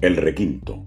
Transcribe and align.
El 0.00 0.16
requinto 0.16 0.86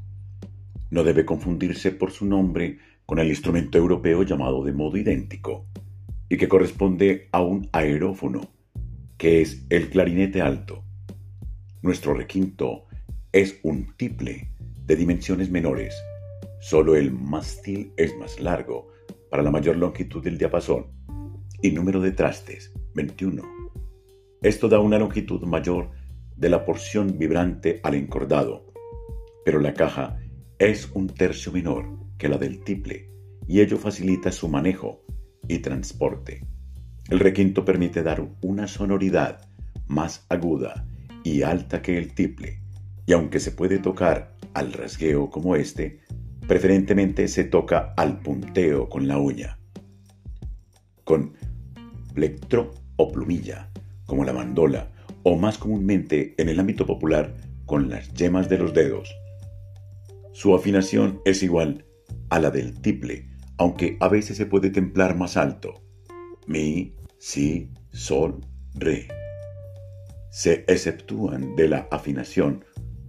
no 0.89 1.03
debe 1.03 1.23
confundirse 1.23 1.91
por 1.91 2.09
su 2.09 2.25
nombre 2.25 2.79
con 3.05 3.19
el 3.19 3.27
instrumento 3.27 3.77
europeo 3.77 4.23
llamado 4.23 4.63
de 4.63 4.73
modo 4.73 4.97
idéntico 4.97 5.67
y 6.29 6.37
que 6.37 6.47
corresponde 6.47 7.29
a 7.31 7.43
un 7.43 7.69
aerófono, 7.73 8.41
que 9.19 9.41
es 9.41 9.67
el 9.69 9.91
clarinete 9.91 10.41
alto. 10.41 10.83
Nuestro 11.83 12.15
requinto 12.15 12.87
es 13.31 13.59
un 13.61 13.95
tiple 13.97 14.49
de 14.87 14.95
dimensiones 14.95 15.51
menores, 15.51 15.93
solo 16.59 16.95
el 16.95 17.11
mástil 17.11 17.93
es 17.97 18.17
más 18.17 18.39
largo 18.39 18.87
para 19.29 19.43
la 19.43 19.51
mayor 19.51 19.75
longitud 19.75 20.23
del 20.23 20.39
diapasón 20.39 20.87
y 21.61 21.69
número 21.69 22.01
de 22.01 22.13
trastes, 22.13 22.73
21. 22.95 23.43
Esto 24.41 24.67
da 24.67 24.79
una 24.79 24.97
longitud 24.97 25.43
mayor 25.43 25.91
de 26.35 26.49
la 26.49 26.65
porción 26.65 27.19
vibrante 27.19 27.79
al 27.83 27.93
encordado, 27.93 28.72
pero 29.45 29.59
la 29.59 29.73
caja 29.73 30.17
es 30.59 30.89
un 30.93 31.07
tercio 31.07 31.51
menor 31.51 31.99
que 32.17 32.29
la 32.29 32.37
del 32.37 32.63
tiple 32.63 33.09
y 33.47 33.61
ello 33.61 33.77
facilita 33.77 34.31
su 34.31 34.47
manejo 34.47 35.03
y 35.47 35.59
transporte. 35.59 36.45
El 37.09 37.19
requinto 37.19 37.65
permite 37.65 38.03
dar 38.03 38.25
una 38.41 38.67
sonoridad 38.67 39.49
más 39.87 40.25
aguda 40.29 40.87
y 41.23 41.41
alta 41.41 41.81
que 41.81 41.97
el 41.97 42.13
tiple, 42.13 42.61
y 43.05 43.13
aunque 43.13 43.39
se 43.39 43.51
puede 43.51 43.79
tocar 43.79 44.35
al 44.53 44.71
rasgueo 44.73 45.29
como 45.29 45.55
este, 45.55 45.99
preferentemente 46.47 47.27
se 47.27 47.43
toca 47.43 47.93
al 47.97 48.19
punteo 48.19 48.89
con 48.89 49.07
la 49.07 49.17
uña. 49.17 49.59
Con 51.03 51.33
plectro 52.13 52.73
o 52.97 53.11
plumilla, 53.11 53.69
como 54.05 54.23
la 54.23 54.33
mandola, 54.33 54.91
o 55.23 55.37
más 55.37 55.57
comúnmente 55.57 56.35
en 56.37 56.49
el 56.49 56.59
ámbito 56.59 56.85
popular 56.85 57.35
con 57.65 57.89
las 57.89 58.13
yemas 58.13 58.49
de 58.49 58.57
los 58.57 58.73
dedos. 58.73 59.13
Su 60.33 60.55
afinación 60.55 61.21
es 61.25 61.43
igual 61.43 61.85
a 62.29 62.39
la 62.39 62.49
del 62.49 62.81
tiple, 62.81 63.29
aunque 63.57 63.97
a 63.99 64.07
veces 64.07 64.35
se 64.35 64.47
puede 64.47 64.71
templar 64.71 65.15
más 65.15 65.37
alto. 65.37 65.83
Mi, 66.47 66.95
si, 67.19 67.69
sol, 67.91 68.41
re. 68.73 69.07
Se 70.31 70.65
exceptúan 70.67 71.55
de 71.55 71.67
la 71.67 71.87
afinación 71.91 72.65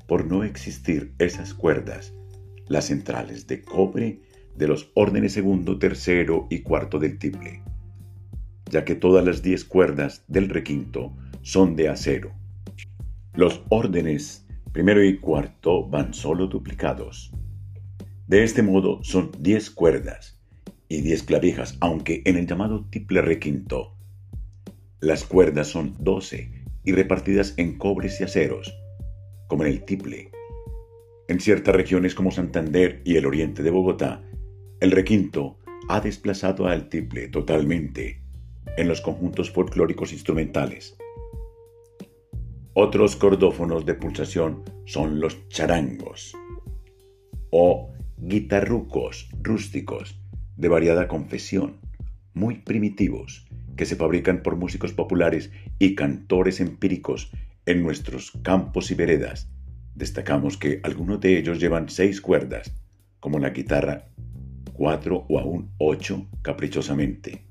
por 0.07 0.27
no 0.27 0.45
existir 0.45 1.15
esas 1.19 1.55
cuerdas, 1.55 2.13
las 2.69 2.89
centrales 2.89 3.47
de 3.47 3.63
cobre 3.63 4.21
de 4.55 4.69
los 4.69 4.91
órdenes 4.95 5.33
segundo, 5.33 5.79
tercero 5.79 6.47
y 6.51 6.61
cuarto 6.61 6.99
del 6.99 7.19
tiple, 7.19 7.63
ya 8.71 8.85
que 8.85 8.97
todas 8.97 9.25
las 9.25 9.43
diez 9.43 9.65
cuerdas 9.65 10.25
del 10.29 10.51
requinto 10.51 11.17
son 11.41 11.75
de 11.75 11.89
acero. 11.89 12.35
Los 13.33 13.63
órdenes 13.71 14.44
primero 14.75 15.05
y 15.05 15.19
cuarto 15.19 15.89
van 15.89 16.13
solo 16.13 16.49
duplicados. 16.49 17.33
De 18.27 18.43
este 18.43 18.63
modo 18.63 19.03
son 19.05 19.31
10 19.39 19.71
cuerdas 19.71 20.41
y 20.89 21.01
10 21.01 21.23
clavijas, 21.23 21.79
aunque 21.81 22.23
en 22.25 22.37
el 22.37 22.49
llamado 22.49 22.85
tiple 22.91 23.23
requinto 23.23 23.95
las 25.01 25.25
cuerdas 25.25 25.69
son 25.69 25.95
12 26.01 26.51
y 26.83 26.93
repartidas 26.93 27.55
en 27.57 27.79
cobres 27.79 28.21
y 28.21 28.25
aceros, 28.25 28.75
como 29.47 29.65
en 29.65 29.71
el 29.71 29.85
tiple. 29.85 30.33
En 31.29 31.39
ciertas 31.39 31.75
regiones 31.77 32.17
como 32.17 32.33
Santander 32.33 33.01
y 33.05 33.17
el 33.17 33.27
oriente 33.27 33.63
de 33.63 33.71
Bogotá, 33.71 34.25
el 34.81 34.91
requinto 34.91 35.59
ha 35.89 36.01
desplazado 36.01 36.67
al 36.67 36.89
tiple 36.89 37.29
totalmente 37.29 38.23
en 38.77 38.89
los 38.89 39.01
conjuntos 39.01 39.51
folclóricos 39.51 40.13
instrumentales. 40.13 40.97
Otros 42.77 43.15
cordófonos 43.15 43.87
de 43.87 43.95
pulsación 43.95 44.65
son 44.85 45.21
los 45.21 45.49
charangos 45.49 46.35
o 47.51 47.93
guitarrucos 48.17 49.29
rústicos 49.41 50.21
de 50.57 50.67
variada 50.67 51.07
confesión, 51.07 51.79
muy 52.33 52.57
primitivos, 52.57 53.47
que 53.77 53.87
se 53.87 53.95
fabrican 53.95 54.43
por 54.43 54.57
músicos 54.57 54.93
populares 54.93 55.53
y 55.79 55.95
cantores 55.95 56.59
empíricos 56.59 57.31
en 57.65 57.85
nuestros 57.85 58.33
campos 58.43 58.91
y 58.91 58.97
veredas. 58.97 59.49
Destacamos 59.95 60.57
que 60.57 60.81
algunos 60.83 61.21
de 61.21 61.39
ellos 61.39 61.61
llevan 61.61 61.89
seis 61.89 62.21
cuerdas, 62.21 62.75
como 63.21 63.39
la 63.39 63.51
guitarra, 63.51 64.09
cuatro 64.73 65.27
o 65.29 65.39
aún 65.39 65.71
ocho 65.79 66.27
caprichosamente. 66.43 67.45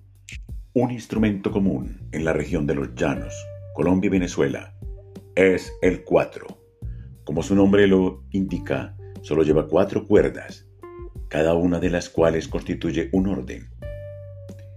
Un 0.73 0.91
instrumento 0.91 1.49
común 1.49 2.09
en 2.11 2.25
la 2.25 2.33
región 2.33 2.67
de 2.67 2.75
los 2.75 2.93
llanos, 2.93 3.33
Colombia 3.73 4.07
y 4.07 4.11
Venezuela, 4.11 4.72
es 5.35 5.73
el 5.81 6.03
cuatro. 6.03 6.59
Como 7.23 7.43
su 7.43 7.55
nombre 7.55 7.87
lo 7.87 8.23
indica, 8.31 8.95
solo 9.21 9.43
lleva 9.43 9.67
cuatro 9.67 10.05
cuerdas, 10.05 10.67
cada 11.29 11.53
una 11.53 11.79
de 11.79 11.89
las 11.89 12.09
cuales 12.09 12.47
constituye 12.47 13.09
un 13.13 13.27
orden. 13.27 13.69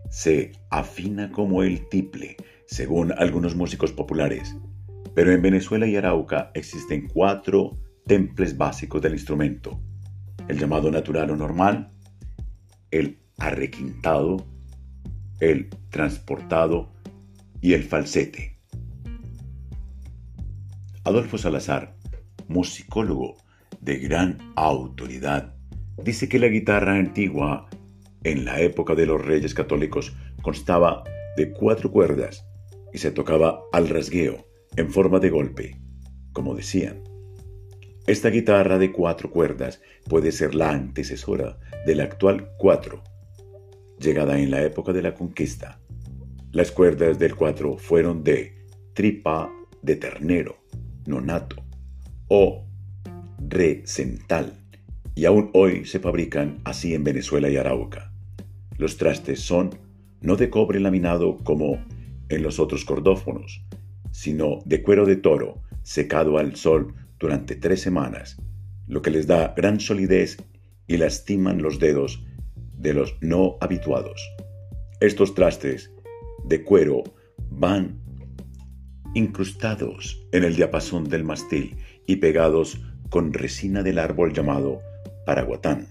Se 0.09 0.53
afina 0.71 1.31
como 1.31 1.63
el 1.63 1.89
tiple, 1.89 2.37
según 2.67 3.13
algunos 3.13 3.55
músicos 3.55 3.93
populares, 3.93 4.57
pero 5.15 5.33
en 5.33 5.43
Venezuela 5.43 5.87
y 5.87 5.97
Arauca 5.97 6.51
existen 6.55 7.09
cuatro 7.09 7.79
temples 8.07 8.57
básicos 8.57 9.03
del 9.03 9.15
instrumento, 9.15 9.81
el 10.49 10.59
llamado 10.59 10.91
natural 10.91 11.31
o 11.31 11.37
normal, 11.37 11.93
el 12.91 13.19
arrequintado, 13.39 14.47
el 15.41 15.69
transportado 15.91 16.93
y 17.61 17.75
el 17.75 17.83
falsete. 17.83 18.56
Adolfo 21.07 21.39
Salazar, 21.39 21.95
musicólogo 22.49 23.37
de 23.81 23.99
gran 23.99 24.39
autoridad, 24.57 25.55
dice 26.03 26.29
que 26.29 26.41
la 26.41 26.49
guitarra 26.49 26.97
antigua, 26.97 27.69
en 28.25 28.45
la 28.45 28.61
época 28.61 28.97
de 28.97 29.07
los 29.07 29.25
reyes 29.25 29.55
católicos, 29.55 30.17
constaba 30.43 31.05
de 31.37 31.53
cuatro 31.53 31.93
cuerdas 31.93 32.45
y 32.93 32.99
se 32.99 33.13
tocaba 33.13 33.61
al 33.73 33.89
rasgueo, 33.89 34.49
en 34.75 34.91
forma 34.91 35.21
de 35.21 35.31
golpe, 35.31 35.81
como 36.33 36.57
decían. 36.57 37.05
Esta 38.09 38.31
guitarra 38.31 38.77
de 38.77 38.91
cuatro 38.91 39.31
cuerdas 39.31 39.81
puede 40.09 40.33
ser 40.33 40.57
la 40.57 40.73
antecesora 40.73 41.61
de 41.87 41.95
la 41.95 42.03
actual 42.03 42.51
cuatro, 42.59 43.05
llegada 44.01 44.41
en 44.41 44.51
la 44.51 44.61
época 44.65 44.93
de 44.93 45.03
la 45.03 45.15
conquista. 45.15 45.79
Las 46.51 46.73
cuerdas 46.73 47.17
del 47.21 47.37
cuatro 47.37 47.79
fueron 47.79 48.25
de 48.25 48.57
tripa 48.93 49.49
de 49.83 49.95
ternero, 49.95 50.66
nonato 51.07 51.57
o 52.29 52.67
recental 53.39 54.53
y 55.15 55.25
aún 55.25 55.51
hoy 55.55 55.87
se 55.87 55.99
fabrican 55.99 56.59
así 56.65 56.95
en 56.95 57.05
Venezuela 57.05 57.49
y 57.49 57.57
Arauca. 57.57 58.13
Los 58.77 58.97
trastes 58.99 59.41
son 59.41 59.71
no 60.21 60.37
de 60.37 60.51
cobre 60.51 60.81
laminado 60.81 61.39
como 61.39 61.79
en 62.29 62.43
los 62.43 62.59
otros 62.59 62.85
cordófonos, 62.85 63.65
sino 64.11 64.59
de 64.65 64.83
cuero 64.83 65.07
de 65.07 65.17
toro 65.17 65.63
secado 65.83 66.39
al 66.39 66.57
sol 66.57 66.95
durante 67.19 67.55
tres 67.55 67.81
semanas, 67.81 68.37
lo 68.87 69.01
que 69.03 69.11
les 69.11 69.27
da 69.27 69.55
gran 69.57 69.81
solidez 69.81 70.37
y 70.87 70.97
lastiman 70.97 71.63
los 71.63 71.79
dedos 71.79 72.25
de 72.77 72.93
los 72.93 73.17
no 73.21 73.57
habituados. 73.61 74.21
Estos 75.01 75.35
trastes 75.35 75.91
de 76.45 76.63
cuero 76.63 77.05
van 77.51 78.01
incrustados 79.17 80.23
en 80.31 80.45
el 80.45 80.57
diapasón 80.57 81.05
del 81.09 81.25
mastil 81.25 81.75
y 82.05 82.17
pegados 82.17 82.83
con 83.09 83.33
resina 83.33 83.83
del 83.83 83.99
árbol 83.99 84.35
llamado 84.35 84.81
paraguatán. 85.25 85.87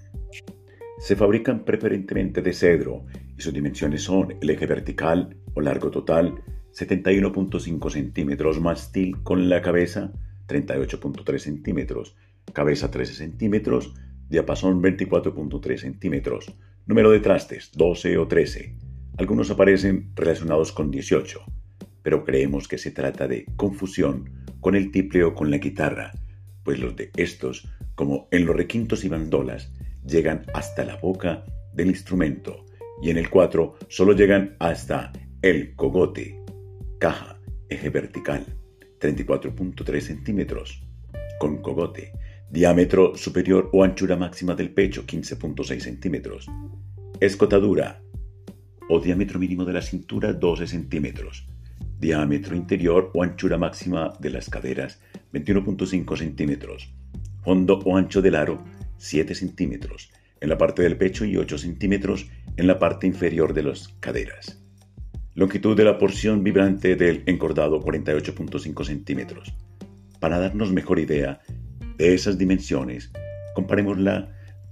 Se 1.00 1.16
fabrican 1.16 1.66
preferentemente 1.66 2.44
de 2.44 2.54
cedro 2.54 3.04
y 3.36 3.42
sus 3.42 3.52
dimensiones 3.52 4.04
son 4.04 4.36
el 4.40 4.50
eje 4.52 4.68
vertical 4.68 5.36
o 5.56 5.62
largo 5.62 5.90
total 5.90 6.36
71.5 6.72 7.90
centímetros, 7.90 8.62
mastil 8.62 9.18
con 9.24 9.50
la 9.50 9.60
cabeza 9.64 10.14
38.3 10.48 11.40
centímetros, 11.40 12.16
cabeza 12.54 12.92
13 12.92 13.16
centímetros, 13.16 13.96
diapasón 14.30 14.84
24.3 14.84 15.78
centímetros, 15.80 16.54
número 16.86 17.10
de 17.10 17.22
trastes 17.22 17.72
12 17.74 18.20
o 18.20 18.28
13. 18.28 18.78
Algunos 19.18 19.50
aparecen 19.50 20.12
relacionados 20.16 20.72
con 20.72 20.92
18 20.92 21.44
pero 22.06 22.24
creemos 22.24 22.68
que 22.68 22.78
se 22.78 22.92
trata 22.92 23.28
de 23.28 23.48
confusión 23.56 24.30
con 24.62 24.76
el 24.76 24.92
tiple 24.92 25.24
o 25.24 25.34
con 25.34 25.50
la 25.50 25.58
guitarra, 25.58 26.12
pues 26.64 26.78
los 26.78 26.96
de 26.96 27.10
estos, 27.18 27.68
como 27.96 28.28
en 28.30 28.46
los 28.46 28.56
requintos 28.56 29.04
y 29.04 29.10
bandolas, 29.10 29.74
llegan 30.06 30.46
hasta 30.54 30.86
la 30.86 30.98
boca 30.98 31.44
del 31.74 31.88
instrumento 31.88 32.64
y 33.02 33.10
en 33.10 33.18
el 33.18 33.32
4 33.32 33.78
solo 33.88 34.14
llegan 34.14 34.56
hasta 34.60 35.14
el 35.42 35.74
cogote, 35.76 36.40
caja, 37.00 37.40
eje 37.70 37.90
vertical, 37.90 38.46
34.3 39.00 40.00
centímetros, 40.00 40.84
con 41.40 41.58
cogote, 41.64 42.14
diámetro 42.52 43.16
superior 43.16 43.72
o 43.74 43.84
anchura 43.84 44.16
máxima 44.16 44.54
del 44.54 44.70
pecho, 44.70 45.08
15.6 45.08 45.80
centímetros, 45.80 46.52
escotadura 47.20 48.04
o 48.90 49.00
diámetro 49.00 49.40
mínimo 49.40 49.66
de 49.66 49.74
la 49.74 49.82
cintura, 49.82 50.34
12 50.34 50.68
centímetros, 50.68 51.48
diámetro 52.06 52.56
interior 52.56 53.10
o 53.16 53.24
anchura 53.24 53.58
máxima 53.58 54.14
de 54.20 54.30
las 54.30 54.48
caderas 54.48 55.00
21.5 55.34 56.16
centímetros, 56.16 56.94
Fondo 57.44 57.80
o 57.84 57.98
ancho 57.98 58.22
del 58.22 58.36
aro 58.36 58.64
7 58.98 59.34
centímetros 59.34 60.12
en 60.40 60.50
la 60.50 60.58
parte 60.58 60.84
del 60.84 60.98
pecho 60.98 61.26
y 61.26 61.36
8 61.36 61.58
centímetros 61.58 62.28
en 62.58 62.68
la 62.68 62.78
parte 62.78 63.08
inferior 63.08 63.56
de 63.56 63.64
las 63.64 63.88
caderas. 64.00 64.62
Longitud 65.34 65.76
de 65.76 65.84
la 65.84 65.98
porción 65.98 66.44
vibrante 66.44 66.96
del 66.96 67.24
encordado 67.26 67.82
48.5 67.82 68.86
centímetros. 68.86 69.54
Para 70.20 70.38
darnos 70.38 70.72
mejor 70.72 71.00
idea 71.00 71.42
de 71.98 72.14
esas 72.14 72.38
dimensiones, 72.38 73.12
comparémosla 73.56 74.32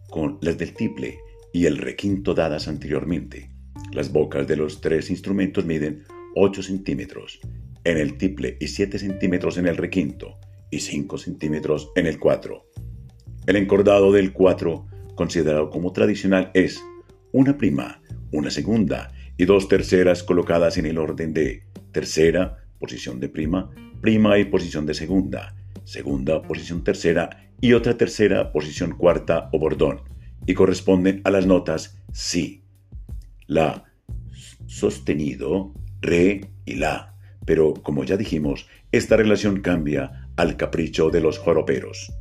con 0.09 0.37
las 0.41 0.59
del 0.59 0.73
tiple 0.75 1.17
y 1.51 1.65
el 1.65 1.79
requinto 1.79 2.35
dadas 2.35 2.67
anteriormente. 2.67 3.49
Las 3.91 4.11
bocas 4.11 4.47
de 4.47 4.55
los 4.55 4.81
tres 4.81 5.09
instrumentos 5.09 5.65
miden 5.65 6.03
8 6.35 6.63
centímetros 6.63 7.39
en 7.83 7.97
el 7.97 8.17
tiple 8.17 8.57
y 8.59 8.67
7 8.67 8.99
centímetros 8.99 9.57
en 9.57 9.67
el 9.67 9.77
requinto 9.77 10.37
y 10.69 10.79
5 10.79 11.17
centímetros 11.17 11.91
en 11.95 12.07
el 12.07 12.19
4. 12.19 12.65
El 13.45 13.55
encordado 13.55 14.11
del 14.11 14.31
4, 14.33 14.87
considerado 15.15 15.69
como 15.69 15.91
tradicional, 15.91 16.51
es 16.53 16.83
una 17.31 17.57
prima, 17.57 18.01
una 18.31 18.49
segunda 18.49 19.11
y 19.37 19.45
dos 19.45 19.67
terceras 19.67 20.23
colocadas 20.23 20.77
en 20.77 20.85
el 20.85 20.97
orden 20.97 21.33
de 21.33 21.63
tercera, 21.91 22.57
posición 22.79 23.19
de 23.19 23.29
prima, 23.29 23.69
prima 24.01 24.37
y 24.37 24.45
posición 24.45 24.85
de 24.85 24.93
segunda, 24.93 25.55
segunda, 25.83 26.41
posición 26.41 26.83
tercera 26.83 27.49
y 27.59 27.73
otra 27.73 27.97
tercera, 27.97 28.51
posición 28.51 28.97
cuarta 28.97 29.49
o 29.51 29.59
bordón, 29.59 30.01
y 30.45 30.53
corresponden 30.53 31.21
a 31.23 31.31
las 31.31 31.45
notas 31.45 31.97
si, 32.11 32.63
la, 33.47 33.85
sostenido, 34.65 35.73
re 36.03 36.51
y 36.65 36.75
la. 36.75 37.15
Pero, 37.45 37.73
como 37.73 38.03
ya 38.03 38.15
dijimos, 38.15 38.67
esta 38.91 39.17
relación 39.17 39.61
cambia 39.61 40.29
al 40.37 40.55
capricho 40.55 41.09
de 41.09 41.21
los 41.21 41.39
joroperos. 41.39 42.13